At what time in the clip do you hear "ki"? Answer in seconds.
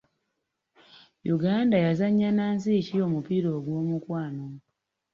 2.87-2.95